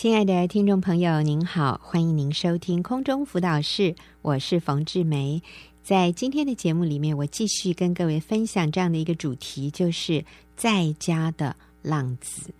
[0.00, 5.42] 亲爱的听众朋友，您好，欢迎您收听空中辅导室，我是冯志梅。
[5.82, 10.24] 在今天的节目里面，我继续跟各位分享这样的一个主题，就是
[10.54, 12.52] 在家的浪子。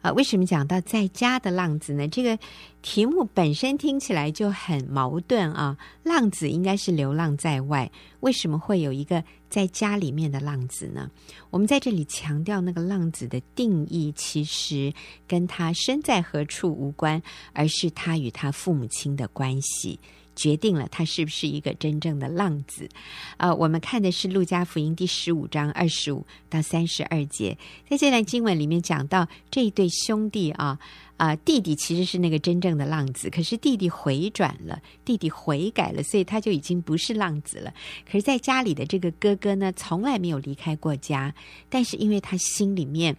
[0.00, 2.08] 啊，为什么讲到在家的浪子呢？
[2.08, 2.36] 这个
[2.82, 5.78] 题目本身听起来就很矛盾啊。
[6.02, 7.90] 浪子应该是流浪在外，
[8.20, 11.08] 为什么会有一个在家里面的浪子呢？
[11.50, 14.92] 我们在这里强调那个浪子的定义，其实
[15.28, 20.00] 跟他身在何处无关，而是他与他父母亲的关系。
[20.34, 22.88] 决定了他是不是一个真正的浪子，
[23.36, 27.56] 呃，我们看的是《路加福音》第十五章二十五到三十二节，
[27.88, 30.78] 在这段经文里面讲到这一对兄弟啊，
[31.16, 37.72] 啊、呃，弟弟其实是那个真正的浪子，可是弟弟回转了，弟弟悔改了，所以他就已经不是浪子了。
[38.04, 41.34] 可是在家里的这个哥哥呢，从来没有离开过家，
[41.68, 43.16] 但是因为他心里面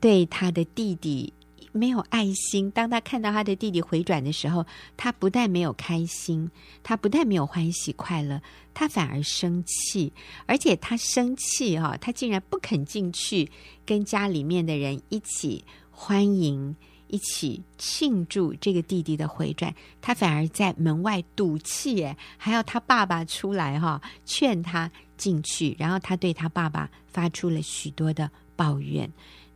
[0.00, 1.32] 对他的弟弟。
[1.74, 2.70] 没有爱心。
[2.70, 4.64] 当他看到他的弟弟回转的时候，
[4.96, 6.48] 他不但没有开心，
[6.84, 8.40] 他不但没有欢喜快乐，
[8.72, 10.12] 他反而生气。
[10.46, 13.50] 而且他生气哈，他竟然不肯进去
[13.84, 16.76] 跟家里面的人一起欢迎、
[17.08, 19.74] 一起庆祝这个弟弟的回转。
[20.00, 25.74] 他反而在门外赌气，哎，还要他爸爸出来哈劝他进去。
[25.76, 29.10] 然后他对他爸爸发出了许多的抱怨。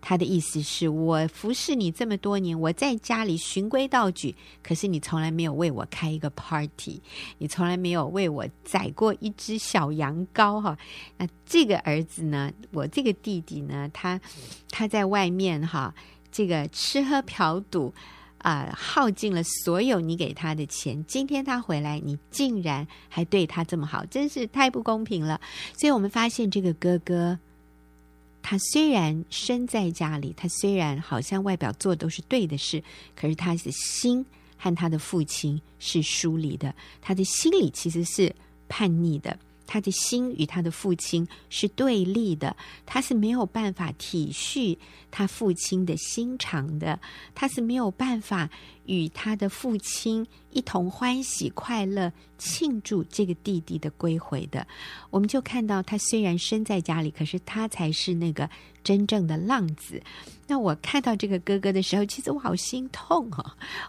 [0.08, 7.02] 他的意思是我服侍你这么多年，我在家里循规蹈矩，可是你从来没有为我开一个 party，
[7.36, 10.78] 你从来没有为我宰过一只小羊羔哈。
[11.18, 14.18] 那这个儿子呢，我这个弟弟呢，他
[14.70, 15.94] 他在外面哈，
[16.32, 17.92] 这个吃喝嫖赌
[18.38, 21.04] 啊、耗尽了所有你给他的钱。
[21.04, 25.38] 今天他回来，你竟然还对他这么好，真是太不公平了。
[25.76, 27.38] 所以我们发现这个哥哥。
[28.42, 32.82] 他虽然身在家里，他虽然好像外表做都是对的事，
[33.14, 34.24] 可是他的心
[34.56, 38.34] 和他的父亲是疏离的，他的心里其实是
[38.68, 42.56] 叛逆的，他的心与他的父亲是对立的，
[42.86, 44.76] 他是没有办法体恤
[45.10, 46.98] 他父亲的心肠的，
[47.34, 48.48] 他是没有办法
[48.88, 54.66] 与他的父亲一同欢喜快乐庆祝这个弟弟的归回的，
[55.10, 58.48] 我们就看到他虽然身在家里，可是他才是那个
[58.82, 60.02] 真正的浪子。
[60.46, 63.44] 那我看到这个哥哥的时候，其实我好心痛哦。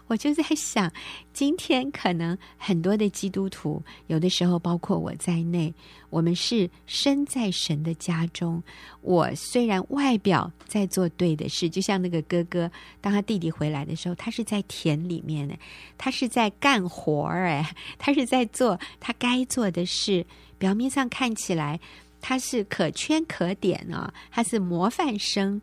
[0.06, 0.92] 我就在想，
[1.32, 5.72] 今天可能很多的基督徒，有的时候包括我在内，
[6.10, 8.62] 我们是身在神的家中。
[9.00, 15.54] 我虽然外表在做对的事，就像那个哥哥，当他弟弟回来的时候，他是在田里面呢，
[15.96, 20.26] 他是在干活儿，哎，他是在做他该做的事。
[20.58, 21.80] 表面上看起来
[22.20, 25.62] 他是可圈可点啊，他是模范生，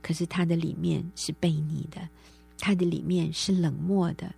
[0.00, 2.08] 可是他的里面是悖逆的，
[2.60, 4.32] 他的里面是冷漠的，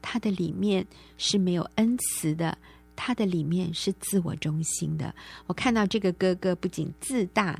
[0.00, 0.84] 他的里面
[1.16, 2.58] 是没有恩慈的。
[2.94, 5.14] 他的里面是自我中心的。
[5.46, 7.58] 我看到这个哥哥不仅自大，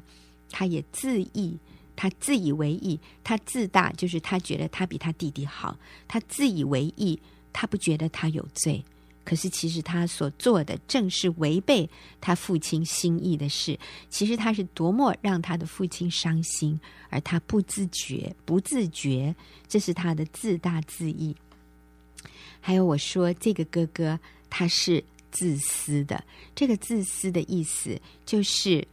[0.50, 1.58] 他也自意，
[1.96, 3.00] 他自以为意。
[3.24, 5.76] 他自大就是他觉得他比他弟弟好，
[6.06, 7.18] 他自以为意，
[7.52, 8.84] 他不觉得他有罪。
[9.24, 11.88] 可是其实他所做的正是违背
[12.20, 13.78] 他父亲心意的事。
[14.10, 16.78] 其实他是多么让他的父亲伤心，
[17.08, 19.34] 而他不自觉、不自觉，
[19.66, 21.34] 这是他的自大自义。
[22.60, 24.20] 还有我说这个哥哥
[24.50, 25.02] 他是。
[25.32, 26.22] 自私的，
[26.54, 28.86] 这个自私的意思就是，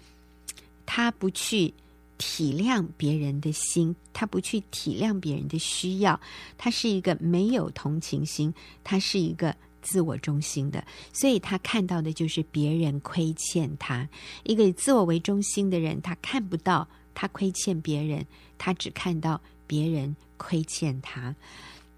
[0.85, 1.71] 他不去
[2.17, 6.19] 体谅别人的心，他不去体谅别人的需要，
[6.57, 8.51] 他是一个没有同情心，
[8.83, 10.83] 他是一个自我中心的，
[11.13, 14.07] 所以他看到的就是别人亏欠他。
[14.43, 18.25] 一个以自我为中心的人，他看不到他亏欠别人，
[18.57, 21.35] 他只看到别人亏欠他。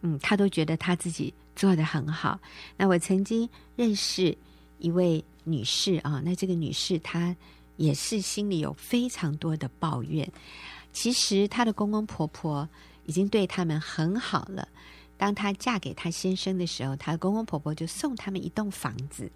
[0.01, 1.33] 嗯，他都觉得他自己。
[1.55, 2.39] 做得很好。
[2.77, 4.37] 那我曾经认识
[4.79, 7.35] 一位女士啊，那这个女士她
[7.77, 10.29] 也是心里有非常多的抱怨。
[10.93, 12.67] 其实她的公公婆婆
[13.05, 14.67] 已经对他们很好了。
[15.17, 19.31] 当她嫁给她先生的时候，她的公公婆婆就送他们一栋房子。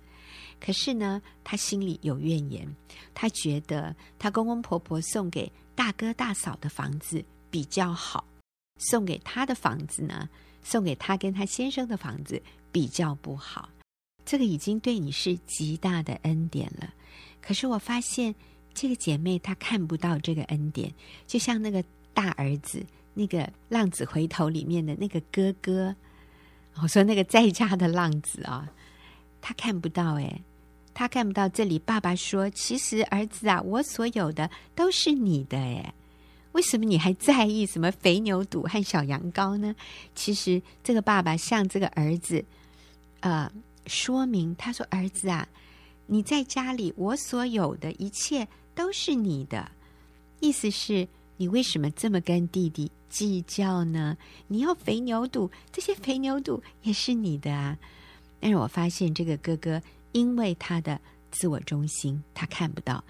[0.60, 2.68] 可是呢，她心里有怨言，
[3.13, 8.25] 她觉得她公公婆婆送给大哥大嫂的房子比较好，
[8.78, 10.28] 送给她的房子呢，
[10.66, 12.42] 送给他跟他先生的房子
[12.72, 13.70] 比较不好，
[14.26, 16.92] 这个已经对你是极大的恩典了。
[17.40, 18.34] 可是我发现
[18.74, 20.92] 这个姐妹她看不到这个恩典，
[21.28, 21.84] 就像那个
[22.16, 22.84] 大儿子
[23.14, 25.96] 那个浪子回头里面的那个哥哥，
[26.82, 28.68] 我说那个在家的浪子啊，
[29.42, 30.42] 他看不到诶，
[30.96, 31.78] 他看不到这里。
[31.78, 35.94] 爸爸说：“其实儿子啊，我所有的都是你的诶。”
[36.56, 39.75] 为什么你还在意什么肥牛肚和小羊羔呢？
[40.16, 42.46] 其实这个爸爸向这个儿子，
[43.19, 43.52] 呃，
[43.88, 45.46] 说明他说：“儿子啊，
[46.06, 49.69] 你在家里，我所有的一切都是你的。
[50.40, 51.06] 意思是，
[51.36, 54.16] 你为什么这么跟弟弟计较呢？
[54.48, 57.78] 你要肥牛肚，这些肥牛肚也是你的啊。
[58.40, 59.81] 但是我发现这个哥哥，
[60.13, 60.98] 因为他的
[61.31, 63.04] 自我中心，他看不到，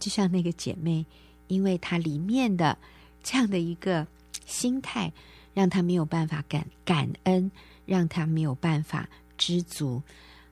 [0.00, 1.06] 就像那个姐妹。”
[1.48, 2.78] 因为他里面的
[3.22, 4.06] 这样的一个
[4.46, 5.12] 心态，
[5.52, 7.50] 让他没有办法感感恩，
[7.84, 10.02] 让他没有办法知足，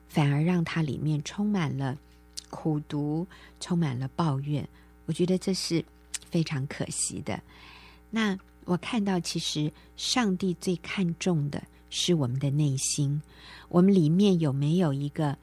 [0.09, 1.97] 反而让他里面充满了
[2.49, 3.25] 苦读，
[3.59, 4.67] 充满了抱怨。
[5.05, 5.83] 我觉得这是
[6.29, 7.41] 非常可惜的。
[8.09, 13.21] 那我看到，其实上帝最看重的是我们的内心，
[13.69, 15.37] 我们里面有没有一个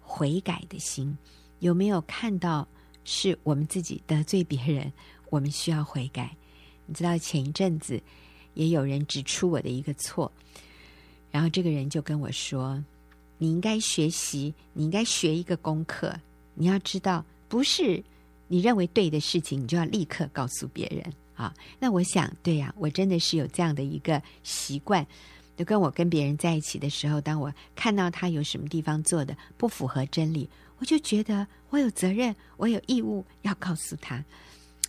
[0.00, 1.16] 悔改的心，
[1.58, 2.66] 有没有看到？
[3.04, 4.92] 是我们自己得罪别人，
[5.30, 6.34] 我们需要悔改。
[6.86, 8.00] 你知道前一阵子
[8.54, 10.30] 也有人指出我的一个错，
[11.30, 12.82] 然后这个人就跟我说
[13.38, 16.14] ：“你应该学习，你应该学一个功课。
[16.54, 18.02] 你要知道，不是
[18.48, 21.54] 你认为对的事情，你就要立刻告诉别人啊。
[21.78, 25.06] ”那我想，对呀，我真的是有这样的一个习惯，
[25.56, 30.48] 就跟我跟别人在一起的时候，当我看到他有什么地方做的不符合真理。
[30.80, 34.24] 我就觉得我有责任，我有义务要告诉他。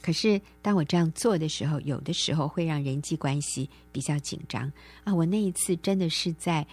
[0.01, 4.71] 可是当我这样做的时候，有的时候会让人际关系比较紧张
[5.03, 5.13] 啊。
[5.13, 6.65] 我那一次真的是在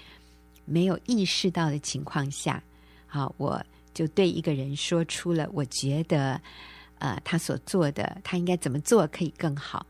[0.65, 2.63] 没有意识到的情况下，
[3.09, 3.63] 啊，我
[3.93, 6.41] 就对一个人说出了我觉得，
[7.01, 9.85] 呃，他所做的他应该怎么做可以更好。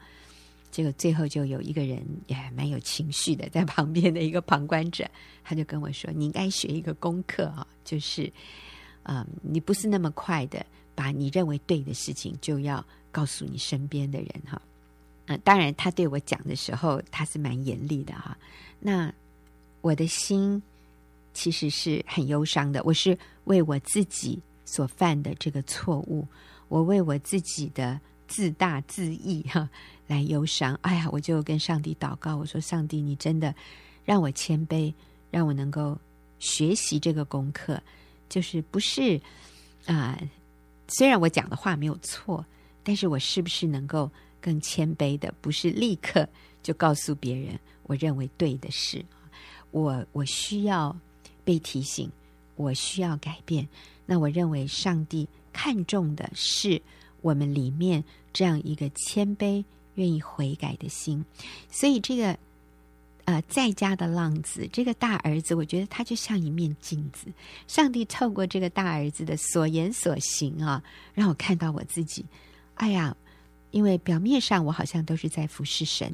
[0.73, 5.09] 结果最后就有一个人也蛮有情绪的，在旁边的一个旁观者，
[5.45, 8.33] 他就跟我说：“你应该学一个功课啊，就是。”
[9.09, 10.65] 嗯，你不是那么快的
[10.95, 14.61] 把你认为对的事情就要告诉你身边的人哈。
[15.27, 18.37] 嗯，当然他对我讲的时候他是蛮严厉的哈。
[18.79, 19.11] 那
[19.81, 20.63] 我的心
[21.33, 26.27] 其实是很忧伤的，我是为我自己所犯的这个错误，
[26.69, 29.69] 我为我自己的自大自义哈
[30.07, 30.79] 来忧伤。
[30.83, 33.55] 哎呀，我就跟上帝祷告，我说：上帝，你真的
[34.05, 34.93] 让我谦卑，
[35.31, 35.97] 让我能够
[36.39, 37.81] 学习这个功课。
[38.29, 39.21] 就是不是
[39.87, 40.21] 啊、
[40.89, 42.45] 虽然我讲的话没有错，
[42.83, 44.11] 但是我是不是能够
[44.41, 45.33] 更谦卑的？
[45.41, 46.29] 不是立刻
[46.63, 49.05] 就告诉别人我认为对的事。
[49.71, 50.95] 我我需要
[51.45, 52.11] 被提醒，
[52.57, 53.67] 我需要改变。
[54.05, 56.81] 那我认为上帝看重的是
[57.23, 59.65] 我们里面这样一个谦卑、
[59.95, 61.25] 愿意悔改的心。
[61.71, 62.39] 所以这个。
[63.29, 67.27] 呃，在家的浪子，这个大儿子，我觉得他就像一面镜子。
[67.67, 70.83] 上帝透过这个大儿子的所言所行啊，
[71.13, 72.25] 让我看到我自己。
[72.77, 73.15] 哎呀，
[73.71, 76.11] 因为表面上我好像都是在服侍神，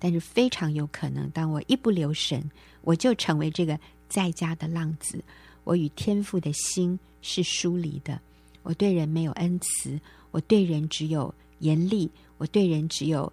[0.00, 3.78] 但是非常有可能，当我一不留神，我就成为这个
[4.08, 5.22] 在家的浪子。
[5.62, 8.20] 我与天父的心是疏离的，
[8.64, 10.00] 我对人没有恩慈，
[10.32, 13.32] 我对人只有严厉，我对人只有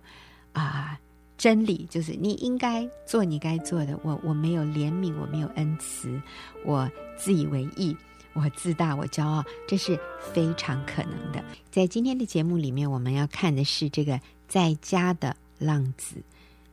[0.52, 1.00] 啊。
[1.44, 4.00] 真理就是你应该做你该做的。
[4.02, 6.22] 我我没有怜悯，我没有恩慈，
[6.64, 7.94] 我自以为意，
[8.32, 10.00] 我自大，我骄傲，这是
[10.34, 11.44] 非常可能的。
[11.70, 14.18] 在今天的节目里面，我们要看的是这个
[14.48, 16.16] 在家的浪子。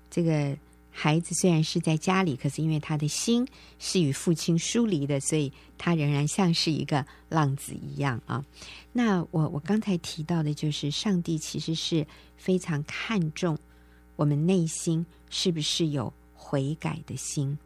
[0.09, 0.57] 这个
[0.89, 3.45] 孩子虽然是在家里，可是因为他的心
[3.81, 8.45] 是与父亲疏离的，所以他仍然像是一个浪子一样啊。
[8.93, 12.07] 那我我刚才提到的就是，上帝其实是
[12.37, 13.59] 非常看重。
[14.21, 17.57] 我们内心是不是有悔改的心？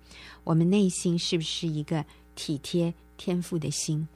[0.45, 2.05] 我们内心是不是一个
[2.37, 4.07] 体贴天父的心？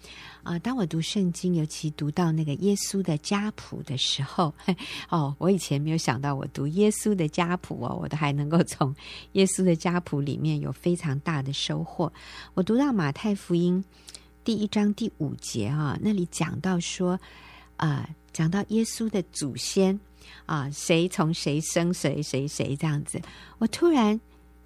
[0.44, 4.54] 啊，当我读圣经，尤其读到那个耶稣的家谱的时候，
[5.10, 8.94] 哦，我以前没有想到，我读耶稣的家谱哦，我都还能够从
[9.32, 12.12] 耶稣的家谱里面有非常大的收获。
[12.54, 13.84] 我读到马太福音
[14.44, 17.18] 第一章第五节啊，那里讲到说，
[17.78, 19.98] 啊，讲到耶稣的祖先。
[20.46, 23.20] 啊，谁从谁生谁谁谁这样子？
[23.58, 24.20] 我突然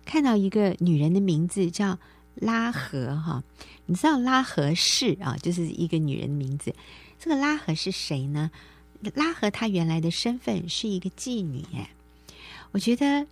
[0.04, 1.98] 看到一个女人的名字叫
[2.34, 3.42] 拉合哈，
[3.86, 6.74] 你知道拉合氏啊，就是一个女人的名字。
[7.18, 8.50] 这个拉合是谁呢？
[9.14, 11.88] 拉合她原来的身份是一个妓女耶。
[12.70, 13.26] 我觉得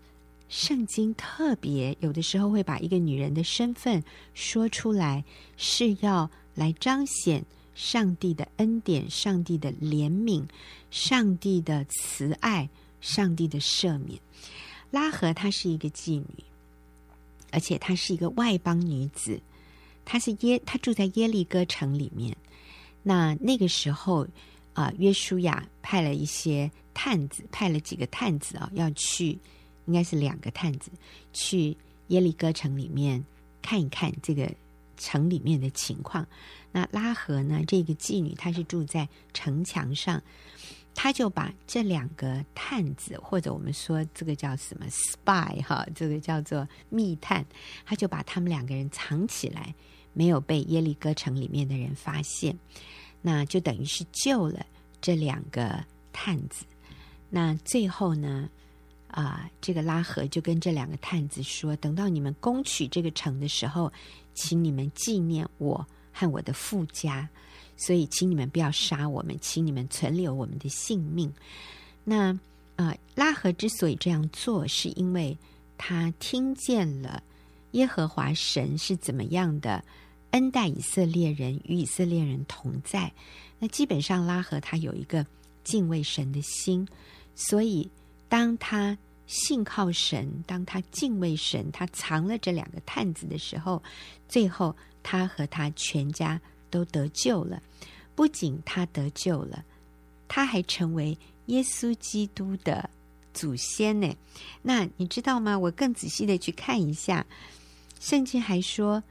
[0.49, 4.03] 圣经特别有的时候会把一个女人的身份
[4.35, 5.25] 说出来，
[5.57, 7.45] 是要来彰显。
[7.81, 10.45] 上帝的恩典，上帝的怜悯，
[10.91, 12.69] 上帝的慈爱，
[13.01, 14.21] 上帝的赦免。
[14.91, 16.45] 拉合她是一个妓女，
[17.51, 19.41] 而且她是一个外邦女子。
[20.05, 22.37] 她是耶，她住在耶利哥城里面。
[23.03, 24.27] 那那个时候，
[24.75, 29.39] 啊、啊，约书亚派了一些探子，派了几个探子啊，要去，
[29.87, 30.91] 应该是两个探子
[31.33, 31.75] 去
[32.09, 33.25] 耶利哥城里面
[33.63, 34.53] 看一看这个
[34.99, 36.27] 城里面的情况。
[36.73, 40.23] 那拉合呢，这个妓女她是住在城墙上，
[40.95, 47.45] 她就把这两个探子，或者我们说这个叫什么 spy 哈，这个叫做密探，
[47.85, 49.75] 她就把他们两个人藏起来，
[50.13, 52.57] 没有被耶利哥城里面的人发现。
[53.23, 54.65] 那就等于是救了
[55.01, 56.65] 这两个探子。
[57.29, 58.49] 那最后呢，
[59.09, 63.93] 啊、这个拉合就跟这两个探子说：“等到你们攻取这个城的时候，
[64.35, 67.29] 请你们纪念我和我的父家，
[67.77, 71.33] 所以请你们不要杀我们，请你们存留我们的性命。”
[72.05, 72.33] 那
[72.77, 75.37] 啊、呃，拉合之所以这样做，是因为
[75.77, 77.23] 他听见了
[77.73, 79.85] 耶和华神是怎么样的。
[80.33, 83.13] 恩待以色列人，与以色列人同在。
[83.59, 85.27] 那基本上拉合他有一个
[85.65, 86.87] 敬畏神的心，
[87.35, 87.91] 所以
[88.29, 93.83] 当他信靠神，当他敬畏神，他藏了这两个探子的时候，
[94.29, 96.41] 最后他和他全家
[96.71, 97.63] 都得救了。
[98.15, 99.65] 不仅他得救了，
[100.29, 101.17] 他还成为
[101.47, 102.89] 耶稣基督的
[103.33, 104.15] 祖先呢。
[104.63, 105.59] 那你知道吗？
[105.59, 107.27] 我更仔细的去看一下，
[107.99, 109.03] 圣经还说。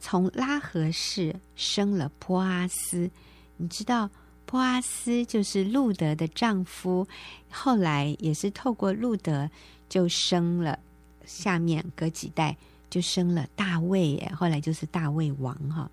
[0.00, 3.10] 从拉合氏生了波阿斯，
[3.56, 4.10] 你知道
[4.44, 7.08] 波阿斯就是路德的丈夫，
[7.50, 9.50] 后来也是透过路德
[9.88, 10.78] 就生了，
[11.24, 12.54] 下面隔几代
[12.94, 15.90] 就生了大卫耶，后来就是大卫王哈。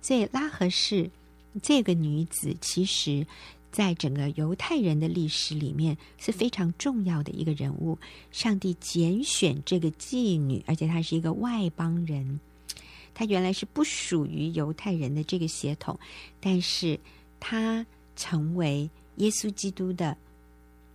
[0.00, 1.08] 所以拉合氏
[1.62, 3.24] 这个女子，其实
[3.70, 7.96] 在整个犹太人的历史里面是非常重要的一个人物。
[8.32, 12.40] 上帝拣选这个妓女，而且她是一个外邦人。
[13.14, 15.96] 她原来是不属于犹太人的这个血统，
[16.40, 16.98] 但是
[17.38, 20.16] 她成为耶稣基督的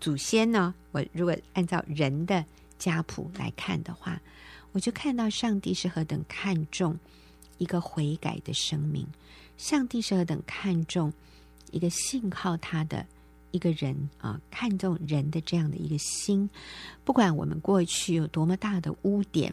[0.02, 0.76] 祖先呢？
[0.92, 2.44] 我如果按照人的
[2.78, 4.22] 家谱来看的话，
[4.78, 6.96] 我就看到上帝是何等看重
[7.58, 9.08] 一个悔改的生命，
[9.58, 11.12] 上帝是何等看重
[11.72, 13.04] 一个信靠他的
[13.50, 16.48] 一个人啊，看重人的这样的一个心。
[17.04, 19.52] 不管我们过去有多么大的污点，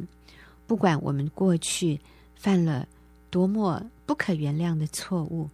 [0.66, 1.98] 不管我们过去。
[2.36, 2.86] 犯了
[3.30, 5.48] 多么不可原谅的错误，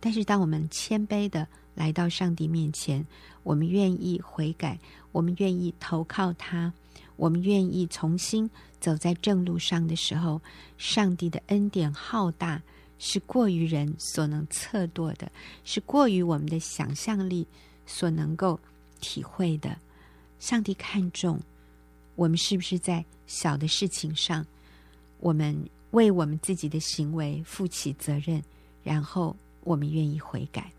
[0.00, 3.06] 但是当我们谦卑的来到上帝面前，
[3.42, 4.78] 我们愿意悔改，
[5.10, 6.72] 我们愿意投靠他，
[7.16, 8.48] 我们愿意重新
[8.80, 10.40] 走在正路上的时候，
[10.78, 12.62] 上帝的恩典浩大，
[12.98, 15.30] 是过于人所能测度的，
[15.64, 17.46] 是过于我们的想象力
[17.86, 18.58] 所能够
[19.00, 19.76] 体会的。
[20.38, 21.40] 上帝看重
[22.16, 24.46] 我们是不是在小的事情上，
[25.20, 25.68] 我们。
[25.92, 28.42] 为我们自己的行为负起责任，
[28.82, 30.72] 然后我们愿意悔改。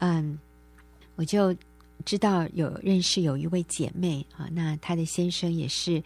[0.00, 0.38] 嗯，
[1.14, 1.56] 我就
[2.04, 6.02] 知道有认识有一位姐妹啊，那她的先生也是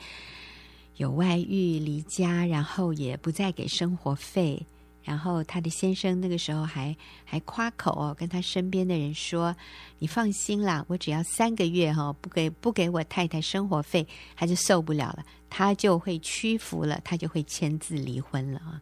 [0.96, 4.64] 有外遇离家，然后也不再给生活费。
[5.02, 9.54] 然后她的先生那个时候还还夸口哦，跟他身边的人说
[10.00, 18.80] ：“你放心啦，我只要三个月哈，不给不给我太太生活费，他就受不了了，他就会屈服了，他就会签字离婚了啊。”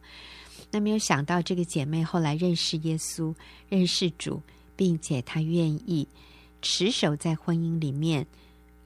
[0.71, 3.35] 那没有想到这个姐妹后来认识耶稣，
[3.67, 4.41] 认识主，
[4.75, 6.07] 并且他愿意
[6.61, 8.25] 持守在婚姻里面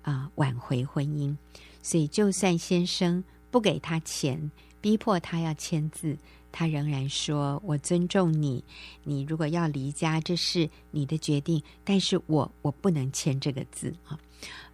[0.02, 1.36] 啊，挽回婚姻。
[1.82, 4.52] 所以就算先生不给他钱，
[4.82, 6.18] 逼迫他要签字。
[6.50, 8.64] 他仍然说：“我尊重你，
[9.04, 14.18] 你如果要离家，这是你的决定，但是我我不能签这个字啊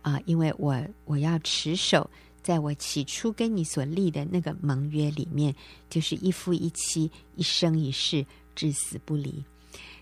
[0.02, 2.10] 啊，因为我我要持守
[2.42, 5.54] 在我起初跟你所立的那个盟约里面，
[5.90, 9.44] 就是一夫一妻，一生一世，至死不离。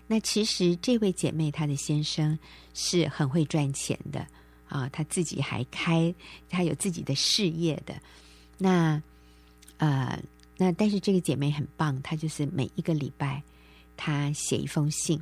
[0.06, 2.38] 那其实这位姐妹她的先生
[2.74, 4.26] 是很会赚钱的
[4.68, 6.14] 啊，他自己还开
[6.48, 7.94] 他有自己的事业的，
[8.58, 9.02] 那
[9.78, 10.22] 呃。”
[10.58, 13.42] 那但是这个姐妹很棒，她就是每一个礼拜，
[13.96, 15.20] 她写一封信，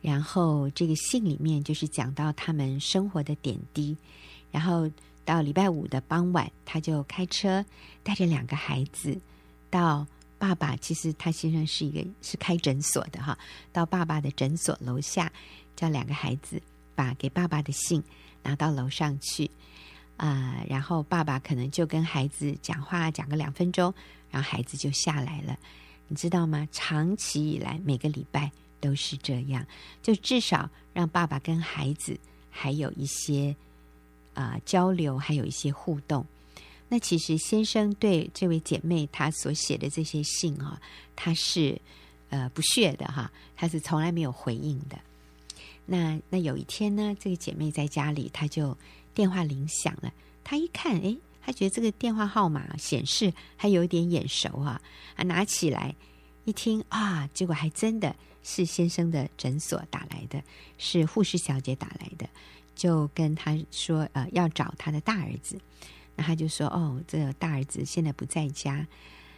[0.00, 3.96] 然后这个信里面就是讲到他们生活的点滴，
[4.52, 4.88] 然后
[5.24, 7.64] 到礼拜五的傍晚，她就开车
[8.04, 9.18] 带着两个孩子
[9.68, 10.06] 到
[10.38, 13.38] 爸爸，其实他先生是一个是开诊所的哈，
[13.72, 15.32] 到爸爸的诊所楼下，
[15.74, 16.60] 叫两个孩子
[16.94, 18.02] 把给爸爸的信
[18.42, 19.50] 拿到楼上去。
[20.18, 23.92] 啊、然后爸爸可能就跟孩子讲话，讲个两分钟，
[24.30, 25.58] 然后孩子就下来了，
[26.08, 26.66] 你知道吗？
[26.72, 28.50] 长期以来，每个礼拜
[28.80, 29.66] 都是这样，
[30.02, 32.18] 就至少让爸爸跟孩子
[32.50, 33.54] 还有一些
[34.32, 36.24] 啊、交流，还有一些互动。
[36.88, 40.80] 那其实先生对这位姐妹她所写的这些信啊，
[41.16, 41.80] 他是
[42.30, 44.98] 呃不屑的哈，他是从来没有回应的。
[45.84, 48.76] 那那有一天呢，这个姐妹在家里，她就
[49.14, 50.12] 电话铃响了。
[50.42, 54.80] 她一看，哎，她觉得这个电话号码显示还有点眼熟啊，
[55.14, 55.94] 啊，拿起来
[56.44, 60.42] 一听啊，结果还真的是先生的诊所打来的，
[60.78, 62.28] 是护士小姐打来的，
[62.74, 65.56] 就跟她说，呃，要找她的大儿子。
[66.16, 68.84] 那她就说，哦，这个大儿子现在不在家，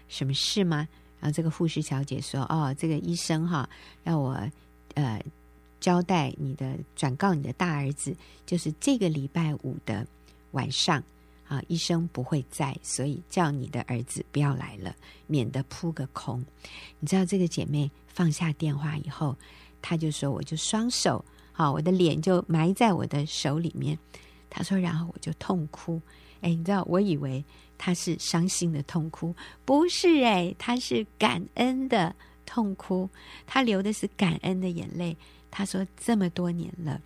[0.09, 0.89] 什么事吗？
[1.21, 3.69] 然后这个护士小姐说，哦，这个医生哈，
[4.03, 4.39] 让我
[4.95, 5.21] 呃。
[5.81, 8.13] 交代你的转告你的大儿子，
[8.45, 10.05] 就是这个礼拜五的
[10.51, 11.01] 晚上
[11.47, 14.93] 啊，医生不会在，所以叫你的儿子不要来了，
[15.29, 16.45] 免得扑个空。
[16.99, 19.37] 你知道这个姐妹放下电话以后，
[19.81, 23.97] 她就说：“我就双手啊，我的脸就埋在我的手里面。”
[24.51, 26.03] 她说：“然后我就痛哭。”
[26.41, 27.45] 哎，你知道，我以为
[27.77, 32.15] 他是伤心的痛哭，不是哎，他是感恩的
[32.47, 33.09] 痛哭，
[33.47, 35.17] 他流的是感恩的眼泪。
[35.51, 37.01] 他说：“这么多年了，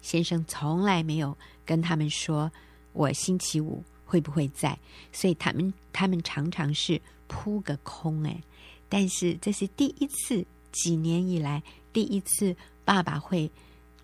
[0.00, 2.50] 先生从来没有跟他们说
[2.92, 4.78] 我星期五会不会在，
[5.12, 8.40] 所以他们他们常常是扑个空哎。
[8.88, 11.60] 但是这是第一次，几年以来
[11.92, 12.54] 第一次，
[12.84, 13.50] 爸爸会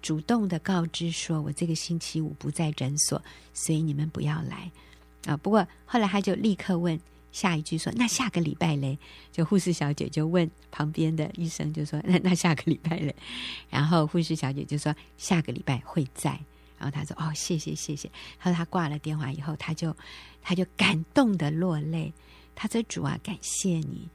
[0.03, 3.23] 主动的告知说我这个星期五不在诊所，
[3.55, 4.71] 所以你们不要来
[5.25, 5.37] 啊。
[5.39, 7.01] 不过后来他就立刻问。”
[7.33, 8.99] 下一句说：“那下个礼拜嘞？”
[9.33, 13.17] 就护士小姐就问旁边的医生，就说：“那那下个礼拜嘞？”
[13.71, 16.39] 然后护士小姐就说：“下个礼拜会在。”
[16.79, 19.97] 然后他说：“哦，谢谢谢谢。”他说他挂了电话以后，他就
[20.43, 22.13] 他就感动的落泪。
[22.55, 24.11] 他说：“主啊，感谢你，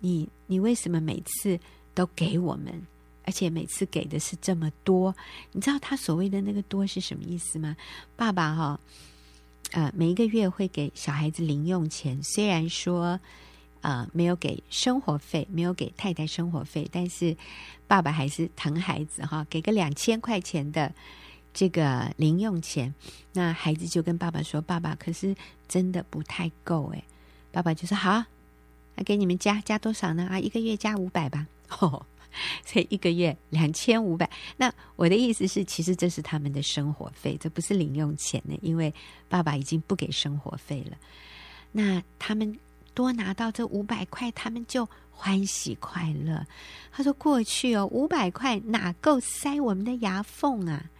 [0.00, 1.60] 你你为什么每次
[1.92, 2.86] 都给我们，
[3.24, 5.14] 而且每次给的是这么多？
[5.52, 7.76] 你知道他所谓的那个多是什么意思吗？
[8.16, 8.80] 爸爸哈、”
[9.72, 13.18] 呃，每一个月会给小孩子零用钱，虽然说，
[13.80, 17.34] 呃，没有给生活费，没有给太太生活费，但是
[17.86, 20.92] 爸爸还是疼孩子哈，给个两千块钱的
[21.54, 22.94] 这个零用钱。
[23.32, 25.34] 那孩子就跟爸爸说：“爸爸，可是
[25.66, 27.02] 真的不太够哎。”
[27.50, 28.24] 爸爸就说：“好，
[28.96, 30.26] 那给你们加加多少呢？
[30.30, 31.46] 啊，一个月加五百吧。”
[31.80, 32.04] 哦。
[32.64, 38.92] 所以一个月两千五百，那我的意思是，其实这是他们的生活费，这不是零用钱呢，因为
[39.28, 40.96] 爸爸已经不给生活费了。
[41.70, 42.58] 那他们
[42.94, 46.46] 多拿到这五百块，他们就欢喜快乐。
[46.90, 50.90] 他说：“过去哦，五百块哪够塞我们的牙缝啊？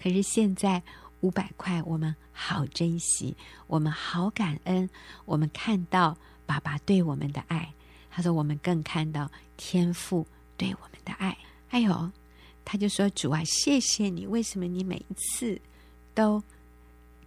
[0.00, 0.82] 可是现在
[1.20, 4.88] 五百块，我们好珍惜，我们好感恩，
[5.24, 7.72] 我们看到爸爸对我们的爱。”
[8.08, 10.26] 他说：“我们更看到天父。”
[10.60, 11.34] 对我们的爱，
[11.70, 12.12] 哎呦，
[12.66, 15.58] 他就说：“主啊，谢谢你，为什么你每一次
[16.12, 16.42] 都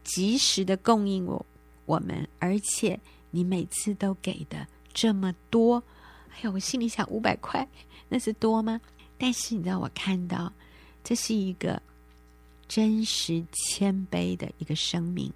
[0.04, 1.44] 及时的供应我
[1.88, 3.00] 我们，而且
[3.32, 5.82] 你每次都给的这么多？”
[6.30, 7.68] 哎呦，我心里想，五百块
[8.08, 8.80] 那是多吗？
[9.18, 10.54] 但是你知道，我看到
[11.04, 11.82] 这是一个
[12.68, 15.34] 真实谦卑的一个生命，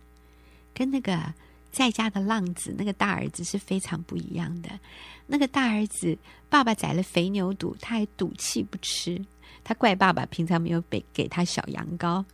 [0.72, 1.34] 跟那个。
[1.78, 4.80] 在家的浪子，那个大儿子是非常不一样的。
[5.28, 6.18] 那个大儿子，
[6.50, 9.24] 爸爸宰了肥牛肚，他还赌气不吃，
[9.64, 12.26] 他怪爸爸平常没有给给他小羊羔。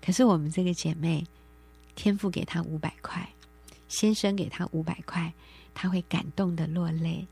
[0.00, 1.26] 可是我们这个姐妹，
[1.96, 3.28] 天父给他五百块，
[3.88, 5.34] 先生给他五百块，
[5.74, 7.26] 他会感动的落泪。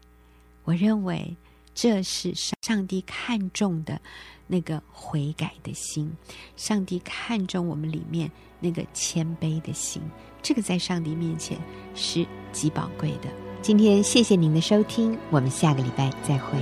[0.65, 1.37] 我认为
[1.77, 4.01] 这是上上帝看重的
[4.47, 6.11] 那个悔改的心，
[6.57, 10.03] 上帝看重我们里面那个谦卑的心。
[10.43, 11.59] 这个在上帝面前
[11.95, 13.29] 是极宝贵的。
[13.61, 16.59] 今天谢谢您的收听，我们下个礼拜再会。